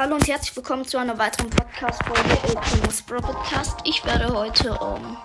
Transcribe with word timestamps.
hallo 0.00 0.14
und 0.14 0.26
herzlich 0.26 0.56
willkommen 0.56 0.86
zu 0.86 0.96
einer 0.96 1.18
weiteren 1.18 1.50
Podcast-Folge 1.50 2.38
Thomas 2.54 3.02
Bro 3.02 3.20
Podcast. 3.20 3.80
Ich 3.84 4.02
werde 4.06 4.32
heute 4.32 4.72
um, 4.78 5.18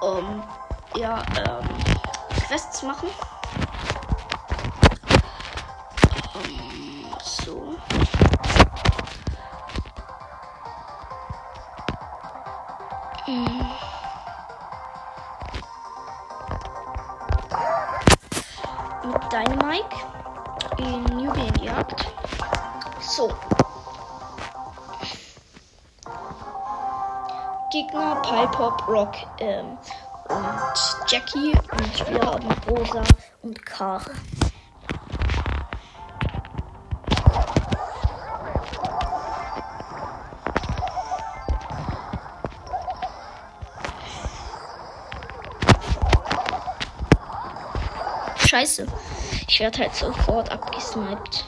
um 0.00 0.44
ja, 0.94 1.20
ähm, 1.36 1.68
Quests 2.46 2.84
machen. 2.84 3.08
So. 23.16 23.32
Gegner 27.72 28.16
Piper, 28.16 28.76
Brock 28.84 29.14
ähm, 29.38 29.78
und 30.28 31.10
Jackie 31.10 31.52
und 31.72 32.10
wir 32.10 32.20
haben 32.20 32.46
Rosa 32.68 33.02
und 33.42 33.64
Kara. 33.64 34.02
Scheiße. 48.46 48.86
Ich 49.48 49.60
werde 49.60 49.78
halt 49.78 49.94
sofort 49.94 50.52
abgesniped. 50.52 51.46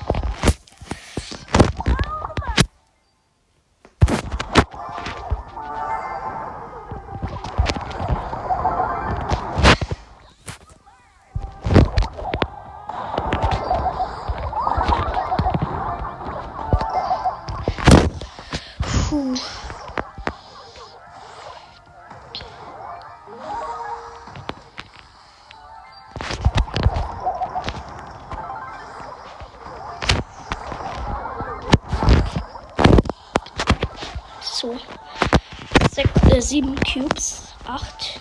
Äh, 36.39 36.41
sieben 36.41 36.77
Cubes. 36.77 37.55
Acht. 37.67 38.21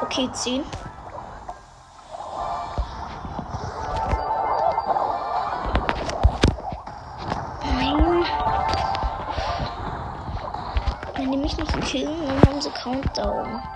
Okay, 0.00 0.28
zehn. 0.32 0.64
Nein. 7.62 8.24
Wenn 11.16 11.32
die 11.32 11.36
mich 11.36 11.56
nicht 11.56 11.80
killen, 11.82 12.26
dann 12.26 12.42
haben 12.42 12.60
sie 12.60 12.70
Countdown. 12.70 13.67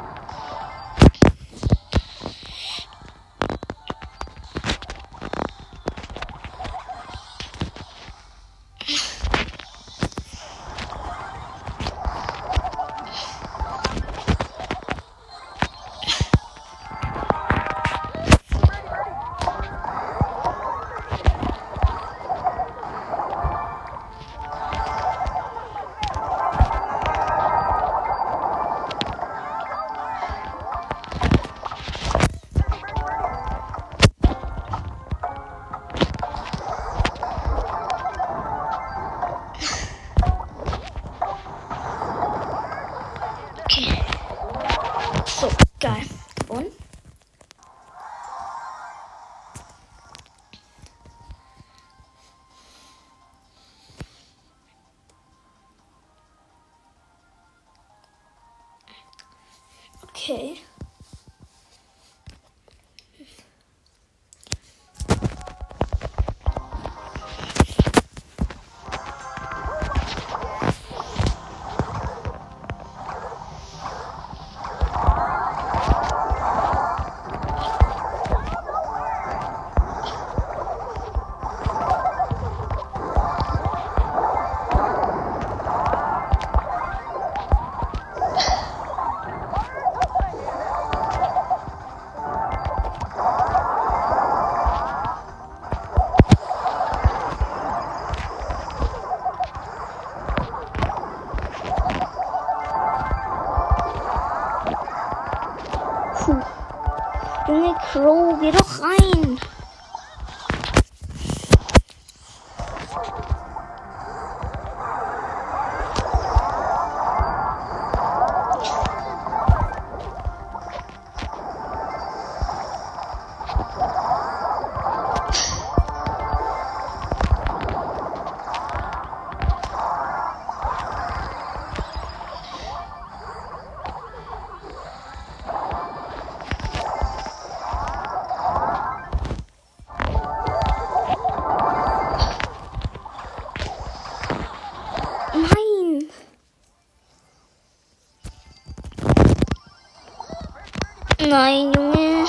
Nein, 151.32 151.72
Junge. 151.72 152.26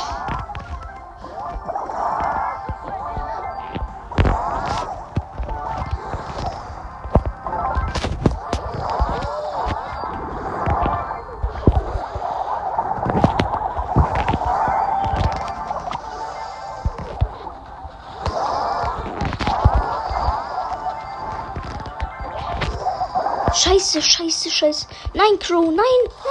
Scheiße. 23.54 24.02
Scheiße, 24.02 24.50
scheiße. 24.50 24.88
Nein, 25.14 25.38
Crow, 25.40 25.66
nein. 25.72 26.23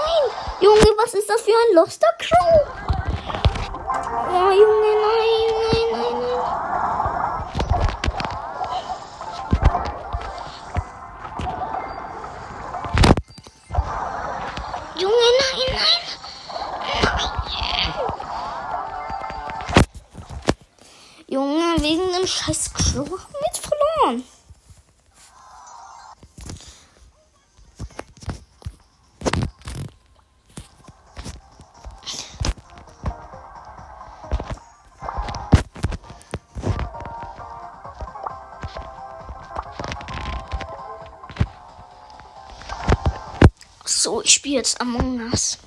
Junge, 0.62 0.96
was 0.96 1.12
ist 1.14 1.28
das 1.28 1.40
für 1.40 1.50
ein 1.50 1.74
Loster 1.74 2.06
Crow? 2.20 2.68
Oh, 4.30 4.50
Junge, 4.52 4.81
Ich 44.24 44.34
spiele 44.34 44.58
jetzt 44.58 44.80
Among 44.80 45.20
Us. 45.20 45.58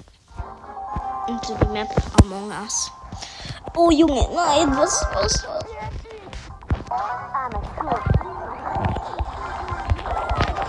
Und 1.28 1.44
so 1.44 1.56
die 1.56 1.68
Map 1.74 1.90
Among 2.22 2.52
Us. 2.64 2.90
Oh 3.76 3.92
Junge, 3.92 4.30
nein, 4.34 4.78
was, 4.78 5.06
was, 5.14 5.46
was? 5.46 5.66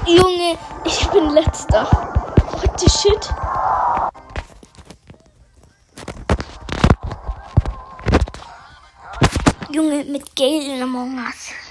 Junge, 0.07 0.59
ich 0.85 1.07
bin 1.11 1.31
letzter. 1.31 1.85
What 1.85 2.81
the 2.81 2.91
shit? 2.91 3.29
Junge, 9.71 10.05
mit 10.05 10.35
Gale 10.35 10.75
in 10.75 10.83
Among 10.83 11.19
Us. 11.19 11.66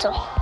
Scheiße, 0.00 0.39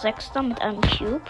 Sechster 0.00 0.42
mit 0.42 0.60
einem 0.62 0.80
Cube. 0.80 1.20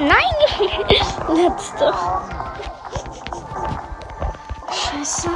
Nein! 0.00 0.16
Letzte. 1.28 1.92
Scheiße. 4.72 5.28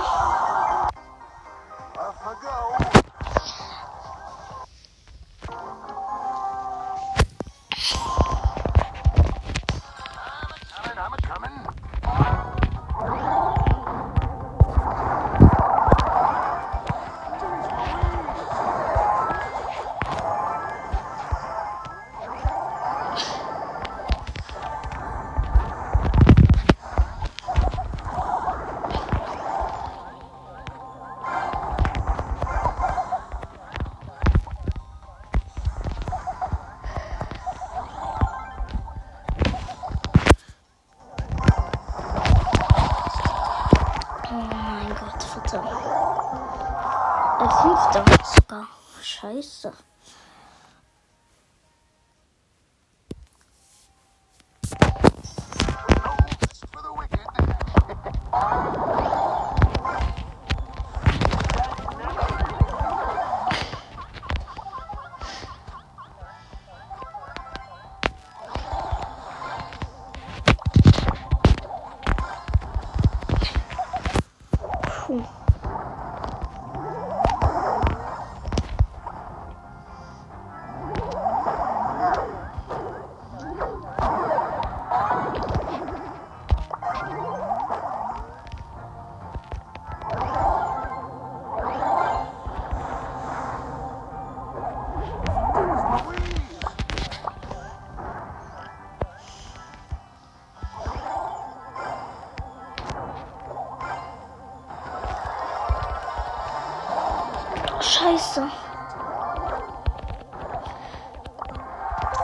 Scheiße. 108.34 108.50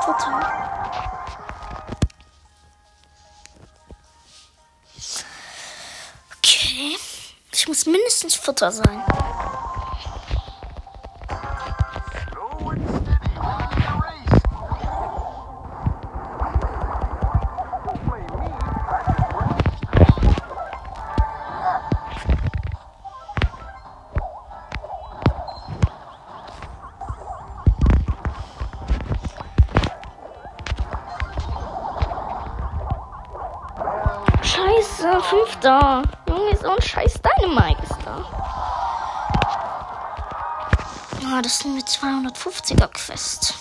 Futter. 0.02 0.40
Okay. 6.38 6.96
Ich 7.52 7.68
muss 7.68 7.86
mindestens 7.86 8.34
Futter 8.34 8.72
sein. 8.72 9.04
da. 35.60 36.02
Junge, 36.28 36.56
so 36.56 36.68
ein 36.68 36.82
scheiß 36.82 37.20
Dynamite 37.22 37.82
ist 37.82 37.96
da. 38.04 38.24
Ja, 41.22 41.42
das 41.42 41.58
sind 41.58 41.72
eine 41.72 41.82
250er-Quest. 41.82 43.54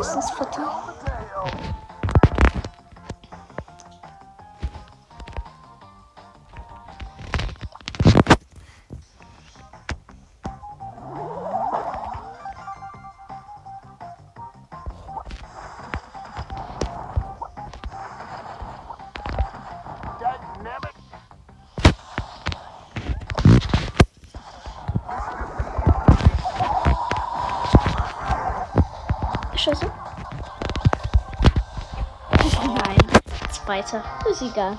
Jetzt 0.00 0.14
mindestens 0.14 0.30
Futter. 0.30 0.99
Zweiter. 33.70 34.02
Ist 34.28 34.42
egal. 34.42 34.76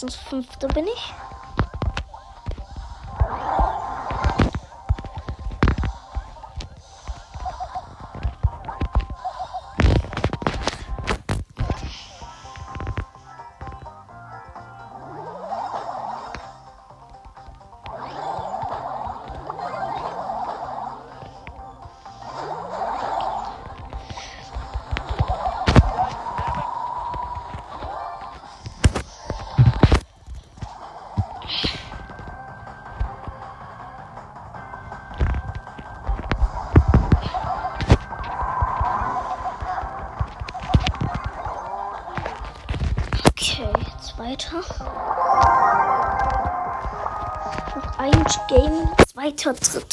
Mindestens 0.00 0.28
fünfter 0.28 0.68
bin 0.68 0.84
ich. 0.84 1.12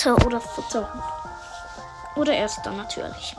Dritter 0.05 0.25
oder 0.25 0.39
vierter. 0.39 0.87
Oder 2.15 2.33
erster 2.33 2.71
natürlich. 2.71 3.35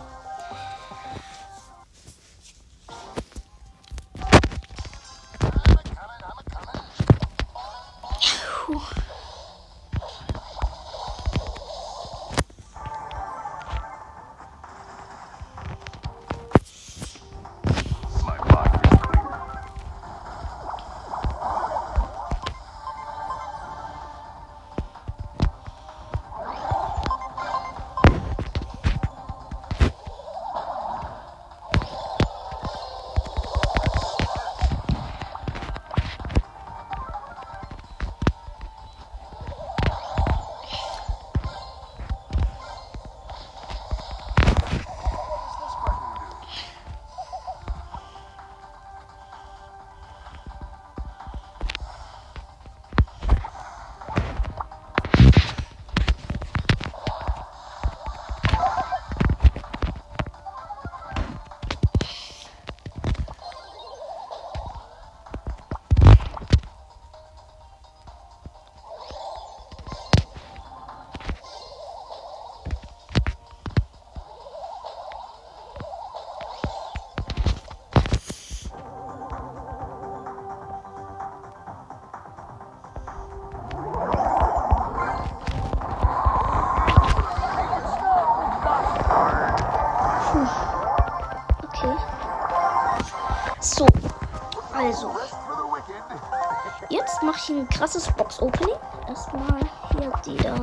Krasses 97.77 98.11
Box-Opening. 98.13 98.75
Erstmal 99.09 99.61
hier 99.93 100.13
die 100.25 100.37
da 100.37 100.55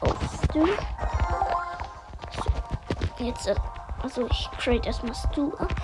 auf 0.00 0.16
Stu. 0.44 0.66
So, 2.34 3.24
jetzt, 3.24 3.46
äh, 3.46 3.54
also 4.02 4.26
ich 4.26 4.48
trade 4.58 4.84
erstmal 4.84 5.14
Stu 5.14 5.52
ab. 5.58 5.74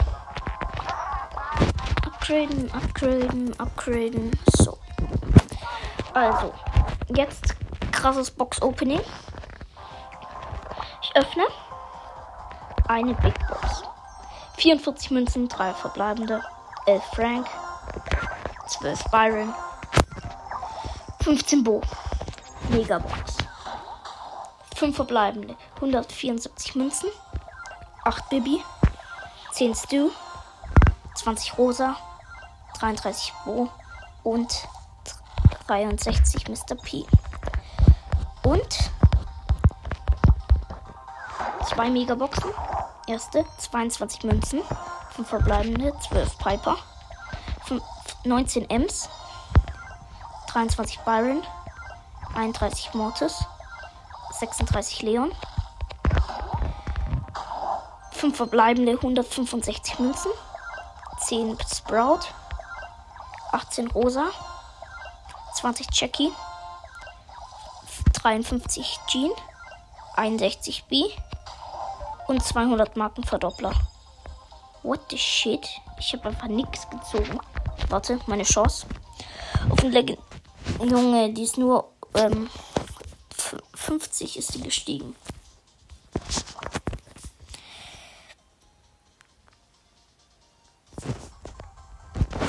Upgraden, 2.04 2.70
upgraden, 2.72 3.60
upgraden. 3.60 4.30
So. 4.56 4.76
Also, 6.14 6.52
jetzt 7.14 7.54
krasses 7.92 8.30
Box-Opening. 8.30 9.00
Ich 11.02 11.16
öffne 11.16 11.44
eine 12.88 13.14
Big 13.14 13.34
Box. 13.48 13.84
44 14.56 15.10
Münzen, 15.10 15.48
3 15.48 15.74
verbleibende, 15.74 16.42
11 16.86 17.04
Frank, 17.14 17.46
12 18.66 19.04
Byron, 19.10 19.54
15 21.26 21.64
Bo, 21.64 21.80
Megabox. 22.68 23.38
5 24.76 24.94
verbleibende, 24.94 25.56
174 25.74 26.76
Münzen, 26.76 27.08
8 28.04 28.28
Bibi, 28.28 28.62
10 29.50 29.74
Stu, 29.74 30.10
20 31.16 31.58
Rosa, 31.58 31.96
33 32.78 33.32
Bo 33.44 33.68
und 34.22 34.68
63 35.66 36.48
Mr. 36.48 36.76
P. 36.76 37.04
Und 38.44 38.90
zwei 41.68 41.90
Megaboxen. 41.90 42.52
Erste 43.08 43.44
22 43.58 44.22
Münzen, 44.22 44.62
5 45.16 45.28
verbleibende, 45.28 45.92
12 46.08 46.38
Piper, 46.38 46.76
5, 47.64 47.82
19 48.22 48.70
Ems, 48.70 49.08
23 50.56 51.00
Byron, 51.04 51.42
31 52.34 52.94
Mortis, 52.94 53.44
36 54.40 55.02
Leon, 55.02 55.30
5 58.12 58.34
verbleibende 58.34 58.92
165 58.92 59.98
Münzen. 59.98 60.30
10 61.20 61.58
Sprout. 61.60 62.20
18 63.52 63.88
Rosa. 63.88 64.28
20 65.56 65.88
Jackie. 65.92 66.32
53 68.14 68.98
Jean. 69.08 69.32
61 70.16 70.84
B. 70.84 71.04
Und 72.28 72.42
200 72.42 72.96
Marken 72.96 73.24
Verdoppler. 73.24 73.74
What 74.82 75.00
the 75.10 75.18
shit? 75.18 75.68
Ich 75.98 76.14
habe 76.14 76.30
einfach 76.30 76.48
nichts 76.48 76.88
gezogen. 76.88 77.40
Warte, 77.90 78.18
meine 78.26 78.44
Chance. 78.44 78.86
Auf 79.70 79.80
den 79.80 79.92
Legend. 79.92 80.25
Junge, 80.80 81.32
die 81.32 81.42
ist 81.42 81.58
nur 81.58 81.92
ähm, 82.14 82.48
50 83.74 84.36
ist 84.36 84.52
sie 84.52 84.60
gestiegen. 84.60 85.14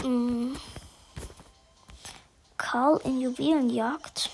Mm. 0.04 0.56
Karl 2.58 3.00
in 3.04 3.22
Juwelenjagd. 3.22 4.30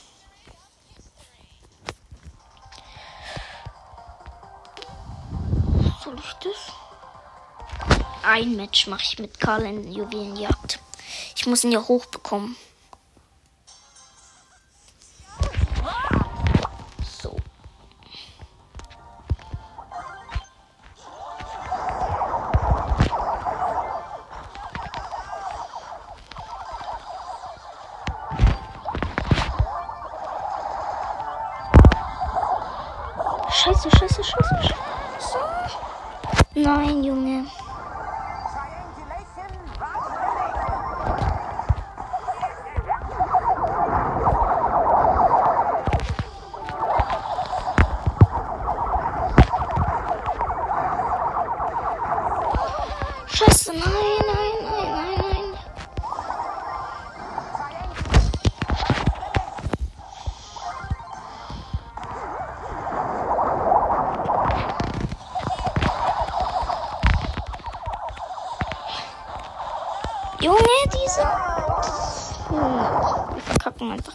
Soll 6.03 6.15
ich 6.17 6.33
das? 6.33 6.73
Ein 8.23 8.55
Match 8.55 8.87
mache 8.87 9.03
ich 9.03 9.19
mit 9.19 9.39
Karl 9.39 9.65
in 9.65 9.91
Juwelenjagd. 9.91 10.79
Ich 11.35 11.45
muss 11.45 11.63
ihn 11.63 11.71
ja 11.71 11.81
hochbekommen. 11.81 12.55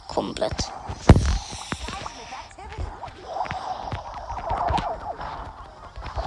Komplett. 0.07 0.73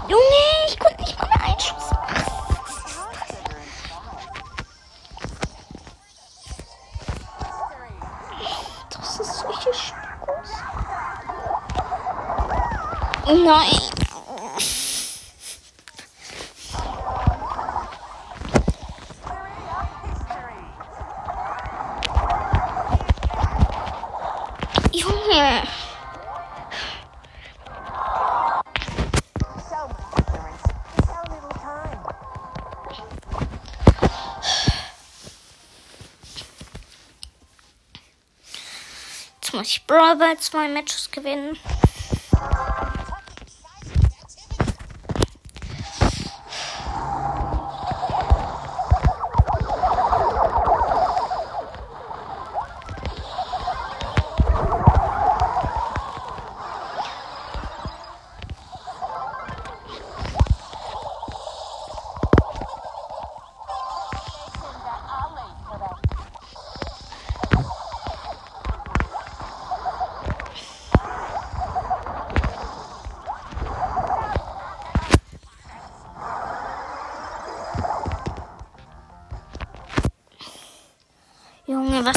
Junge, 0.07 0.23
ich 0.67 0.79
konnte 0.79 1.01
nicht 1.01 1.19
mal 1.19 1.27
mehr 1.27 1.43
einen 1.45 1.59
Schuss 1.59 1.91
machen. 1.91 2.15
Das 8.89 9.19
ist 9.19 9.39
solche 9.39 9.73
Spaß. 9.73 10.49
Nein. 13.27 13.90
Muss 39.61 39.69
ich 39.73 39.85
Brawl 39.85 40.15
Ball 40.15 40.35
zwei 40.39 40.67
Matches 40.67 41.11
gewinnen. 41.11 41.55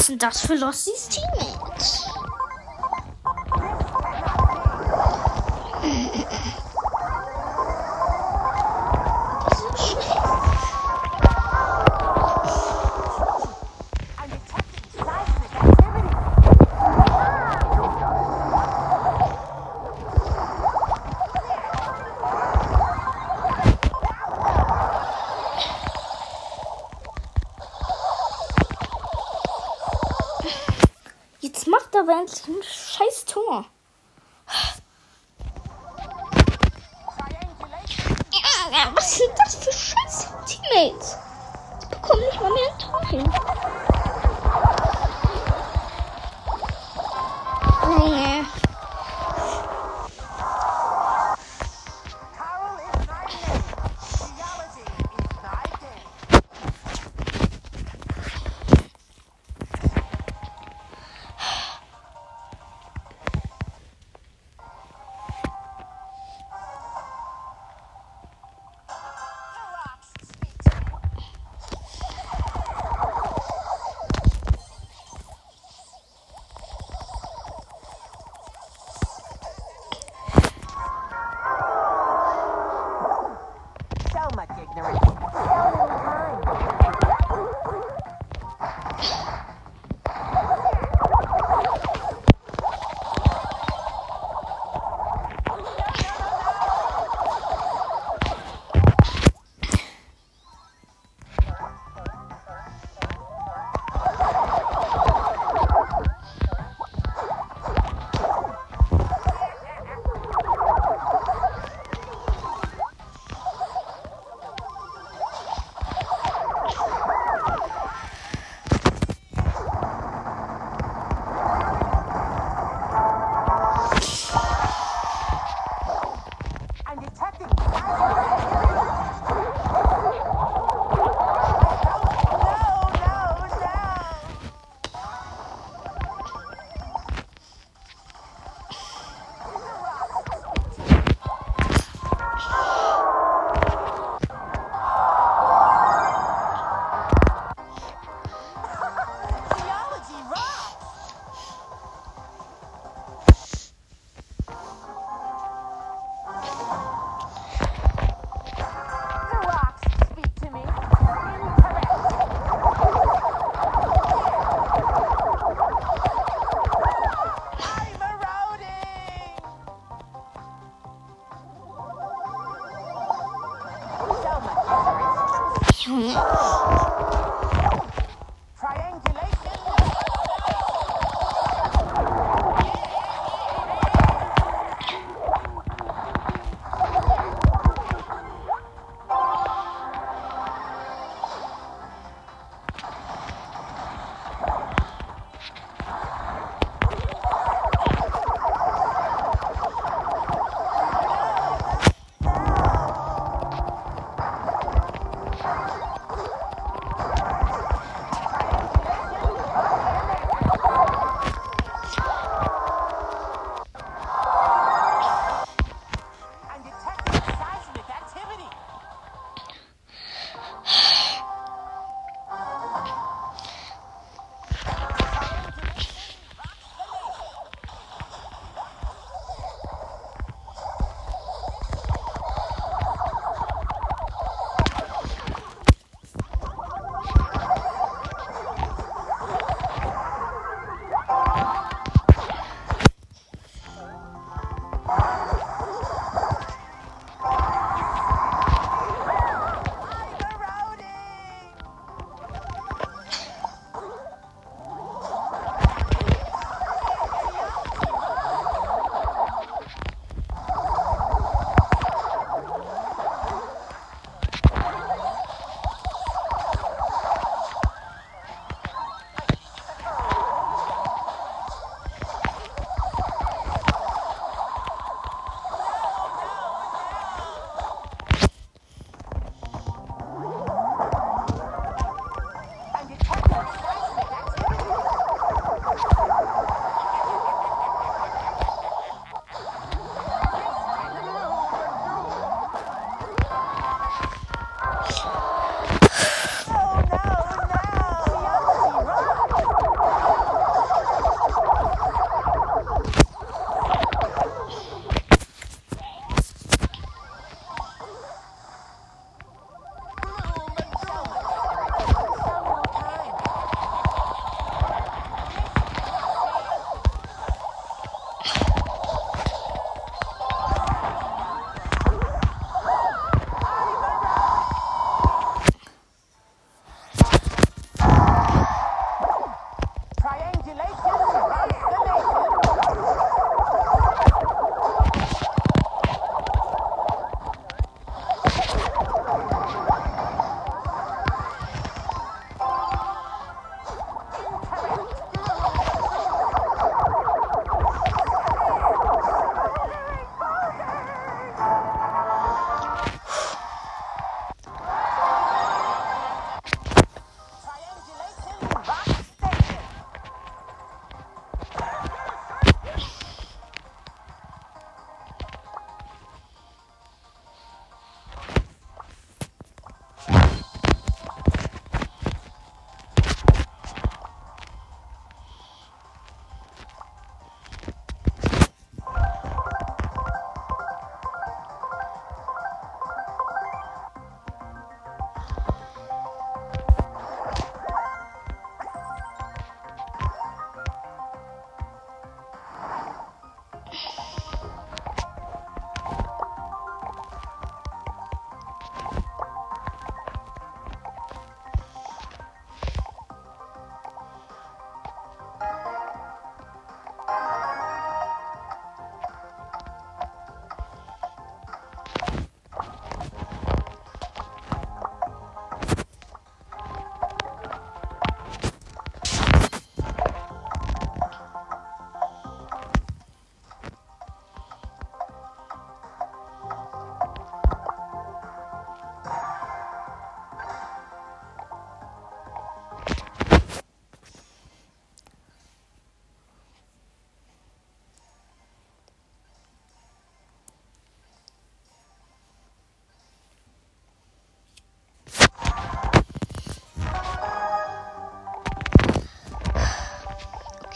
Was 0.04 0.08
sind 0.08 0.22
das 0.22 0.42
für 0.42 0.54
Lossies 0.54 1.08
Teammates? 1.08 1.53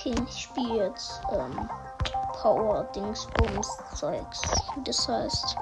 Okay, 0.08 0.22
ich 0.26 0.42
spiele 0.42 0.86
jetzt 0.86 1.20
ähm, 1.32 1.68
Power 2.40 2.84
Dingsbums 2.94 3.68
Zeugs. 3.94 4.62
Das 4.84 5.06
heißt, 5.06 5.56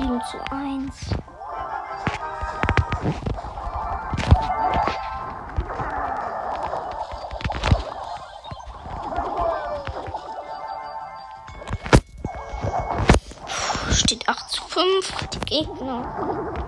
7 0.00 0.22
zu 0.22 0.38
1. 0.50 1.10
Steht 13.90 14.26
8 14.26 14.50
zu 14.50 14.62
5, 14.64 15.28
die 15.28 15.40
Gegner. 15.40 16.59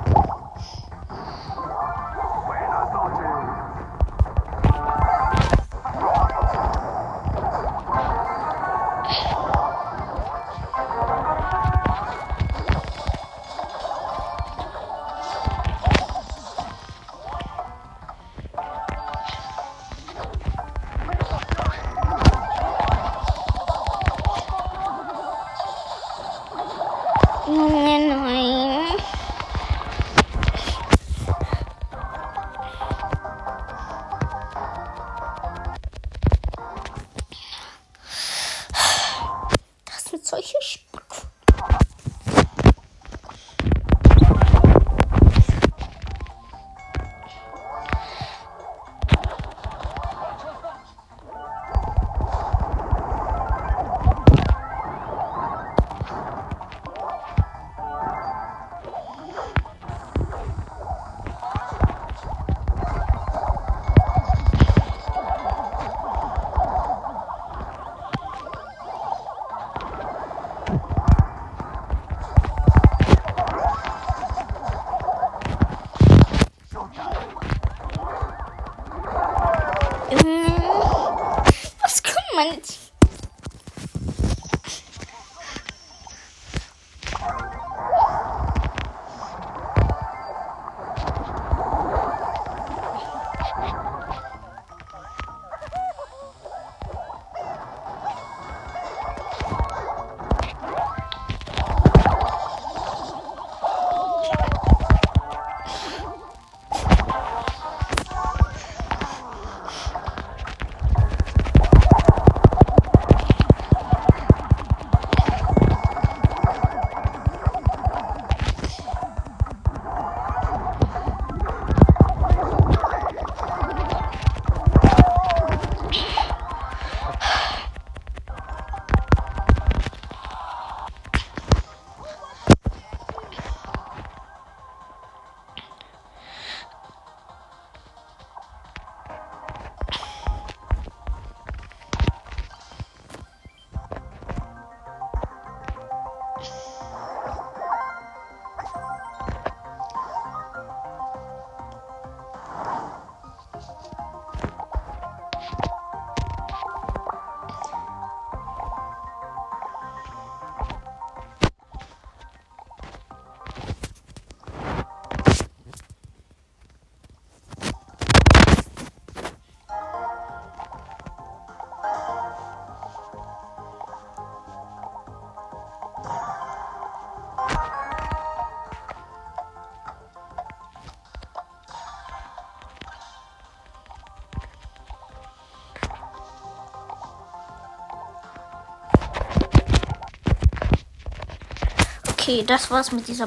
Okay, 192.32 192.44
das 192.46 192.70
war's 192.70 192.92
mit 192.92 193.06
dieser 193.08 193.26